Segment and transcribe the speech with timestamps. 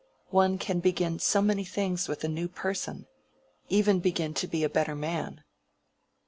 [0.31, 4.95] One can begin so many things with a new person!—even begin to be a better
[4.95, 5.43] man.